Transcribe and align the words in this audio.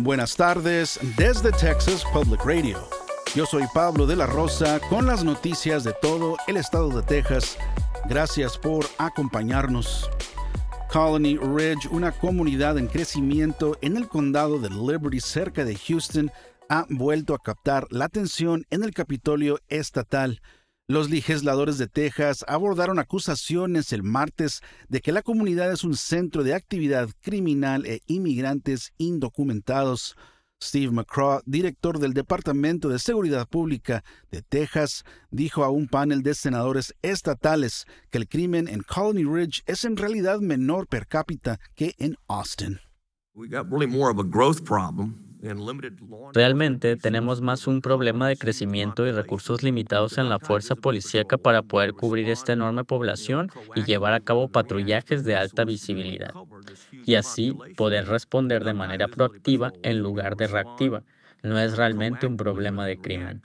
Buenas 0.00 0.36
tardes 0.36 1.00
desde 1.16 1.50
Texas 1.50 2.04
Public 2.12 2.44
Radio. 2.44 2.78
Yo 3.34 3.46
soy 3.46 3.64
Pablo 3.74 4.06
de 4.06 4.14
la 4.14 4.26
Rosa 4.26 4.78
con 4.88 5.06
las 5.06 5.24
noticias 5.24 5.82
de 5.82 5.92
todo 5.92 6.36
el 6.46 6.56
estado 6.56 6.88
de 6.90 7.02
Texas. 7.02 7.58
Gracias 8.08 8.56
por 8.56 8.86
acompañarnos. 8.98 10.08
Colony 10.92 11.36
Ridge, 11.36 11.88
una 11.90 12.12
comunidad 12.12 12.78
en 12.78 12.86
crecimiento 12.86 13.76
en 13.80 13.96
el 13.96 14.06
condado 14.06 14.60
de 14.60 14.70
Liberty 14.70 15.18
cerca 15.18 15.64
de 15.64 15.74
Houston, 15.74 16.30
ha 16.68 16.86
vuelto 16.88 17.34
a 17.34 17.40
captar 17.40 17.88
la 17.90 18.04
atención 18.04 18.66
en 18.70 18.84
el 18.84 18.94
Capitolio 18.94 19.58
estatal. 19.68 20.40
Los 20.90 21.10
legisladores 21.10 21.76
de 21.76 21.86
Texas 21.86 22.46
abordaron 22.48 22.98
acusaciones 22.98 23.92
el 23.92 24.02
martes 24.02 24.62
de 24.88 25.02
que 25.02 25.12
la 25.12 25.20
comunidad 25.20 25.70
es 25.70 25.84
un 25.84 25.94
centro 25.94 26.42
de 26.42 26.54
actividad 26.54 27.10
criminal 27.20 27.84
e 27.84 28.00
inmigrantes 28.06 28.94
indocumentados. 28.96 30.16
Steve 30.64 30.90
McCraw, 30.90 31.42
director 31.44 31.98
del 31.98 32.14
Departamento 32.14 32.88
de 32.88 32.98
Seguridad 32.98 33.46
Pública 33.46 34.02
de 34.30 34.40
Texas, 34.40 35.04
dijo 35.30 35.62
a 35.62 35.68
un 35.68 35.88
panel 35.88 36.22
de 36.22 36.34
senadores 36.34 36.94
estatales 37.02 37.84
que 38.08 38.16
el 38.16 38.26
crimen 38.26 38.66
en 38.66 38.80
Colony 38.80 39.30
Ridge 39.30 39.62
es 39.66 39.84
en 39.84 39.94
realidad 39.94 40.40
menor 40.40 40.86
per 40.86 41.06
cápita 41.06 41.60
que 41.74 41.96
en 41.98 42.16
Austin. 42.28 42.80
Realmente 46.34 46.96
tenemos 46.96 47.40
más 47.40 47.66
un 47.66 47.80
problema 47.80 48.28
de 48.28 48.36
crecimiento 48.36 49.06
y 49.06 49.12
recursos 49.12 49.62
limitados 49.62 50.18
en 50.18 50.28
la 50.28 50.38
fuerza 50.40 50.74
policíaca 50.74 51.38
para 51.38 51.62
poder 51.62 51.92
cubrir 51.92 52.28
esta 52.28 52.52
enorme 52.52 52.84
población 52.84 53.50
y 53.76 53.84
llevar 53.84 54.14
a 54.14 54.20
cabo 54.20 54.48
patrullajes 54.48 55.24
de 55.24 55.36
alta 55.36 55.64
visibilidad, 55.64 56.32
y 57.04 57.14
así 57.14 57.56
poder 57.76 58.06
responder 58.08 58.64
de 58.64 58.74
manera 58.74 59.06
proactiva 59.08 59.72
en 59.82 60.00
lugar 60.00 60.36
de 60.36 60.48
reactiva. 60.48 61.02
No 61.42 61.58
es 61.58 61.76
realmente 61.76 62.26
un 62.26 62.36
problema 62.36 62.84
de 62.84 62.98
crimen. 62.98 63.42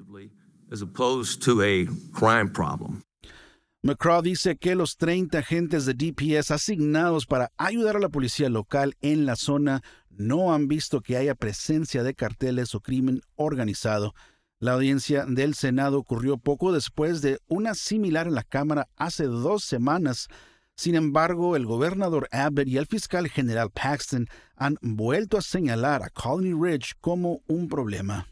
McCraw 3.85 4.21
dice 4.21 4.55
que 4.55 4.75
los 4.75 4.95
30 4.95 5.39
agentes 5.39 5.85
de 5.85 5.93
DPS 5.93 6.51
asignados 6.51 7.25
para 7.25 7.51
ayudar 7.57 7.97
a 7.97 7.99
la 7.99 8.07
policía 8.07 8.47
local 8.47 8.95
en 9.01 9.25
la 9.25 9.35
zona 9.35 9.83
no 10.17 10.53
han 10.53 10.67
visto 10.67 11.01
que 11.01 11.17
haya 11.17 11.35
presencia 11.35 12.03
de 12.03 12.13
carteles 12.13 12.75
o 12.75 12.81
crimen 12.81 13.21
organizado. 13.35 14.13
La 14.59 14.73
audiencia 14.73 15.25
del 15.25 15.55
Senado 15.55 15.99
ocurrió 15.99 16.37
poco 16.37 16.71
después 16.71 17.21
de 17.21 17.39
una 17.47 17.75
similar 17.75 18.27
en 18.27 18.35
la 18.35 18.43
Cámara 18.43 18.87
hace 18.95 19.25
dos 19.25 19.63
semanas. 19.63 20.27
Sin 20.75 20.95
embargo, 20.95 21.55
el 21.55 21.65
gobernador 21.65 22.27
Abbott 22.31 22.67
y 22.67 22.77
el 22.77 22.87
fiscal 22.87 23.27
general 23.27 23.69
Paxton 23.71 24.27
han 24.55 24.77
vuelto 24.81 25.37
a 25.37 25.41
señalar 25.41 26.01
a 26.03 26.09
Colony 26.09 26.53
Ridge 26.53 26.93
como 27.01 27.41
un 27.47 27.67
problema. 27.67 28.27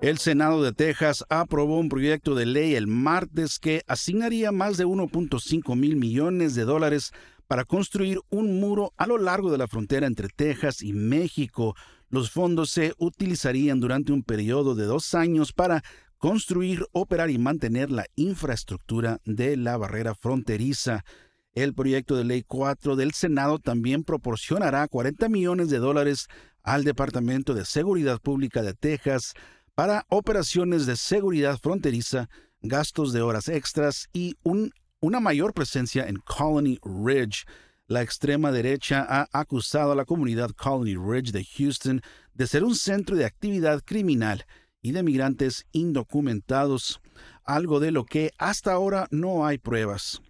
El 0.00 0.16
Senado 0.16 0.62
de 0.62 0.72
Texas 0.72 1.26
aprobó 1.28 1.78
un 1.78 1.90
proyecto 1.90 2.34
de 2.34 2.46
ley 2.46 2.74
el 2.74 2.86
martes 2.86 3.58
que 3.58 3.82
asignaría 3.86 4.50
más 4.50 4.78
de 4.78 4.86
1.5 4.86 5.76
mil 5.76 5.96
millones 5.96 6.54
de 6.54 6.64
dólares 6.64 7.12
para 7.50 7.64
construir 7.64 8.20
un 8.30 8.60
muro 8.60 8.94
a 8.96 9.08
lo 9.08 9.18
largo 9.18 9.50
de 9.50 9.58
la 9.58 9.66
frontera 9.66 10.06
entre 10.06 10.28
Texas 10.28 10.82
y 10.82 10.92
México. 10.92 11.74
Los 12.08 12.30
fondos 12.30 12.70
se 12.70 12.94
utilizarían 12.96 13.80
durante 13.80 14.12
un 14.12 14.22
periodo 14.22 14.76
de 14.76 14.84
dos 14.84 15.16
años 15.16 15.52
para 15.52 15.82
construir, 16.18 16.86
operar 16.92 17.28
y 17.28 17.38
mantener 17.38 17.90
la 17.90 18.06
infraestructura 18.14 19.18
de 19.24 19.56
la 19.56 19.76
barrera 19.76 20.14
fronteriza. 20.14 21.04
El 21.52 21.74
proyecto 21.74 22.14
de 22.14 22.22
ley 22.22 22.44
4 22.46 22.94
del 22.94 23.14
Senado 23.14 23.58
también 23.58 24.04
proporcionará 24.04 24.86
40 24.86 25.28
millones 25.28 25.70
de 25.70 25.78
dólares 25.78 26.28
al 26.62 26.84
Departamento 26.84 27.52
de 27.52 27.64
Seguridad 27.64 28.20
Pública 28.20 28.62
de 28.62 28.74
Texas 28.74 29.34
para 29.74 30.06
operaciones 30.08 30.86
de 30.86 30.94
seguridad 30.94 31.58
fronteriza, 31.60 32.28
gastos 32.62 33.12
de 33.12 33.22
horas 33.22 33.48
extras 33.48 34.08
y 34.12 34.36
una 35.00 35.18
mayor 35.20 35.54
presencia 35.54 36.06
en 36.06 36.16
Colony 36.16 36.78
Ridge. 36.82 37.46
La 37.86 38.02
extrema 38.02 38.52
derecha 38.52 39.06
ha 39.08 39.28
acusado 39.32 39.92
a 39.92 39.96
la 39.96 40.04
comunidad 40.04 40.50
Colony 40.50 40.96
Ridge 40.96 41.32
de 41.32 41.44
Houston 41.44 42.02
de 42.34 42.46
ser 42.46 42.64
un 42.64 42.74
centro 42.74 43.16
de 43.16 43.24
actividad 43.24 43.82
criminal 43.84 44.44
y 44.82 44.92
de 44.92 45.02
migrantes 45.02 45.66
indocumentados, 45.72 47.00
algo 47.44 47.80
de 47.80 47.90
lo 47.90 48.04
que 48.04 48.32
hasta 48.38 48.72
ahora 48.72 49.08
no 49.10 49.46
hay 49.46 49.58
pruebas. 49.58 50.22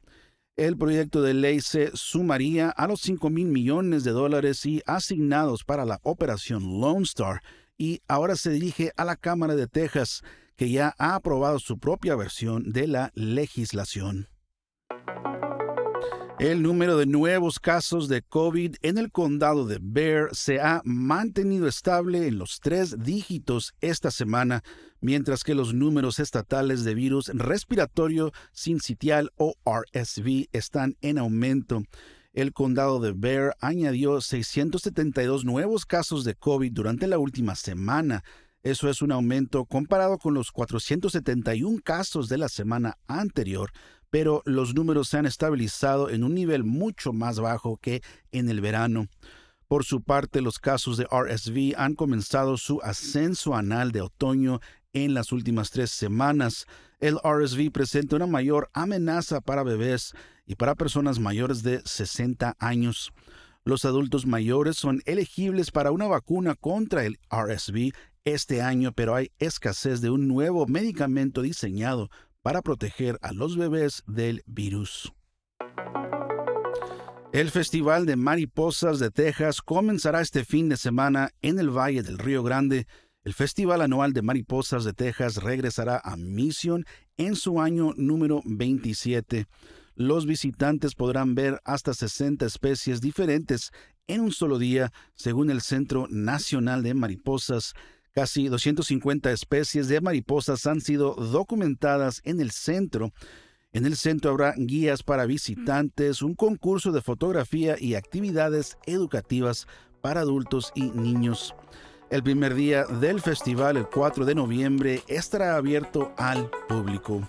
El 0.57 0.77
proyecto 0.77 1.23
de 1.23 1.35
ley 1.35 1.61
se 1.61 1.91
sumaría 1.95 2.71
a 2.71 2.87
los 2.87 3.01
5 3.01 3.31
mil 3.31 3.47
millones 3.47 4.05
de 4.05 4.11
dólares 4.11 4.65
y 4.67 4.83
asignados 4.87 5.65
para 5.65 5.85
la 5.85 6.01
operación 6.03 6.81
Lone 6.81 7.05
Star, 7.05 7.43
y 7.77 8.03
ahora 8.09 8.37
se 8.37 8.51
dirige 8.51 8.93
a 8.97 9.05
la 9.05 9.17
Cámara 9.17 9.55
de 9.55 9.67
Texas, 9.67 10.23
que 10.57 10.71
ya 10.71 10.95
ha 10.99 11.15
aprobado 11.15 11.59
su 11.59 11.79
propia 11.79 12.15
versión 12.15 12.73
de 12.73 12.87
la 12.89 13.11
legislación. 13.15 14.29
El 16.41 16.63
número 16.63 16.97
de 16.97 17.05
nuevos 17.05 17.61
casos 17.61 18.09
de 18.09 18.23
COVID 18.23 18.77
en 18.81 18.97
el 18.97 19.13
condado 19.13 19.67
de 19.67 19.79
Bear 19.79 20.31
se 20.33 20.59
ha 20.59 20.81
mantenido 20.87 21.69
estable 21.69 22.27
en 22.27 22.39
los 22.39 22.61
tres 22.61 22.97
dígitos 22.99 23.75
esta 23.83 24.11
semana, 24.11 24.63
mientras 25.03 25.45
que 25.45 25.55
los 25.55 25.75
números 25.75 26.19
estatales 26.19 26.83
de 26.83 26.95
virus 26.95 27.29
respiratorio 27.35 28.33
sincitial 28.53 29.31
o 29.37 29.53
RSV 29.67 30.47
están 30.53 30.97
en 31.03 31.19
aumento 31.19 31.83
el 32.33 32.55
condado 32.55 33.01
de 33.01 33.13
Bear 33.13 33.55
añadió 33.61 34.21
672 34.23 35.45
nuevos 35.45 35.85
casos 35.85 36.25
de 36.25 36.37
COVID 36.37 36.73
durante 36.73 37.07
la 37.07 37.19
última 37.19 37.55
semana. 37.55 38.25
Eso 38.63 38.89
es 38.89 39.03
un 39.03 39.11
aumento 39.11 39.65
comparado 39.65 40.17
con 40.17 40.35
los 40.35 40.53
471 40.53 41.81
casos 41.83 42.29
de 42.29 42.39
la 42.39 42.49
semana 42.49 42.99
anterior, 43.09 43.73
pero 44.11 44.43
los 44.45 44.75
números 44.75 45.09
se 45.09 45.19
han 45.19 45.27
estabilizado 45.27 46.11
en 46.11 46.25
un 46.25 46.35
nivel 46.35 46.65
mucho 46.65 47.13
más 47.13 47.41
bajo 47.41 47.77
que 47.77 48.03
en 48.33 48.51
el 48.51 48.61
verano. 48.61 49.07
Por 49.69 49.85
su 49.85 50.03
parte, 50.03 50.41
los 50.41 50.59
casos 50.59 50.97
de 50.97 51.05
RSV 51.05 51.77
han 51.77 51.95
comenzado 51.95 52.57
su 52.57 52.81
ascenso 52.83 53.55
anal 53.55 53.93
de 53.93 54.01
otoño 54.01 54.61
en 54.93 55.15
las 55.15 55.31
últimas 55.31 55.71
tres 55.71 55.93
semanas. 55.93 56.67
El 56.99 57.19
RSV 57.23 57.71
presenta 57.71 58.17
una 58.17 58.27
mayor 58.27 58.69
amenaza 58.73 59.41
para 59.41 59.63
bebés 59.63 60.13
y 60.45 60.57
para 60.57 60.75
personas 60.75 61.21
mayores 61.21 61.63
de 61.63 61.81
60 61.85 62.57
años. 62.59 63.13
Los 63.65 63.85
adultos 63.85 64.27
mayores 64.27 64.77
son 64.77 65.03
elegibles 65.05 65.71
para 65.71 65.93
una 65.93 66.09
vacuna 66.09 66.57
contra 66.57 67.05
el 67.05 67.21
RSV 67.31 67.93
este 68.25 68.63
año, 68.63 68.93
pero 68.93 69.15
hay 69.15 69.31
escasez 69.39 70.01
de 70.01 70.11
un 70.11 70.27
nuevo 70.27 70.67
medicamento 70.67 71.43
diseñado 71.43 72.11
para 72.43 72.63
proteger 72.63 73.19
a 73.23 73.33
los 73.33 73.57
bebés 73.57 74.03
del 74.07 74.43
virus. 74.47 75.13
El 77.33 77.51
Festival 77.51 78.07
de 78.07 78.17
Mariposas 78.17 78.99
de 78.99 79.11
Texas 79.11 79.63
comenzará 79.63 80.21
este 80.21 80.45
fin 80.45 80.69
de 80.69 80.77
semana 80.77 81.31
en 81.43 81.59
el 81.59 81.71
Valle 81.71 82.03
del 82.03 82.19
Río 82.19 82.43
Grande. 82.43 82.87
El 83.23 83.35
Festival 83.35 83.83
Anual 83.83 84.13
de 84.13 84.23
Mariposas 84.23 84.85
de 84.85 84.93
Texas 84.93 85.37
regresará 85.37 86.01
a 86.03 86.17
Mission 86.17 86.85
en 87.17 87.37
su 87.37 87.61
año 87.61 87.93
número 87.97 88.43
27 88.45 89.47
los 90.01 90.25
visitantes 90.25 90.95
podrán 90.95 91.35
ver 91.35 91.61
hasta 91.63 91.93
60 91.93 92.47
especies 92.47 93.03
diferentes 93.03 93.71
en 94.07 94.23
un 94.23 94.33
solo 94.33 94.59
día, 94.59 94.93
según 95.15 95.51
el 95.51 95.61
Centro 95.61 96.07
Nacional 96.09 96.83
de 96.83 96.95
Mariposas. 96.95 97.75
Casi 98.13 98.49
250 98.49 99.31
especies 99.31 99.89
de 99.89 100.01
mariposas 100.01 100.67
han 100.67 100.81
sido 100.81 101.15
documentadas 101.15 102.21
en 102.25 102.41
el 102.41 102.51
centro. 102.51 103.13
En 103.73 103.87
el 103.87 103.97
centro 103.97 104.33
habrá 104.33 104.55
guías 104.57 105.05
para 105.05 105.27
visitantes, 105.27 106.23
un 106.23 106.35
concurso 106.35 106.91
de 106.91 107.03
fotografía 107.03 107.77
y 107.79 107.95
actividades 107.95 108.77
educativas 108.87 109.69
para 110.01 110.21
adultos 110.21 110.73
y 110.75 110.91
niños. 110.91 111.55
El 112.11 112.25
primer 112.25 112.57
día 112.57 112.85
del 112.85 113.21
festival, 113.21 113.77
el 113.77 113.87
4 113.87 114.25
de 114.25 114.35
noviembre, 114.35 115.03
estará 115.07 115.55
abierto 115.55 116.13
al 116.17 116.51
público. 116.69 117.29